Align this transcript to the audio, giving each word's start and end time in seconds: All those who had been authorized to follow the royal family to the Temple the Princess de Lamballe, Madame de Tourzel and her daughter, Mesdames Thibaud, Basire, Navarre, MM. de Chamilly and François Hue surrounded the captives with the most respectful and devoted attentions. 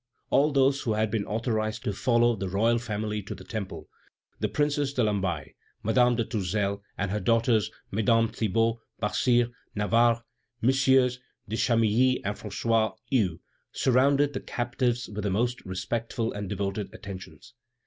All 0.31 0.51
those 0.51 0.81
who 0.81 0.93
had 0.93 1.11
been 1.11 1.27
authorized 1.27 1.83
to 1.83 1.93
follow 1.93 2.35
the 2.35 2.49
royal 2.49 2.79
family 2.79 3.21
to 3.21 3.35
the 3.35 3.43
Temple 3.43 3.87
the 4.39 4.49
Princess 4.49 4.93
de 4.93 5.03
Lamballe, 5.03 5.53
Madame 5.83 6.15
de 6.15 6.25
Tourzel 6.25 6.81
and 6.97 7.11
her 7.11 7.19
daughter, 7.19 7.59
Mesdames 7.91 8.31
Thibaud, 8.31 8.77
Basire, 8.99 9.51
Navarre, 9.75 10.23
MM. 10.63 11.19
de 11.47 11.55
Chamilly 11.55 12.19
and 12.25 12.35
François 12.35 12.97
Hue 13.11 13.41
surrounded 13.73 14.33
the 14.33 14.39
captives 14.39 15.07
with 15.07 15.23
the 15.23 15.29
most 15.29 15.63
respectful 15.65 16.33
and 16.33 16.49
devoted 16.49 16.89
attentions. 16.95 17.53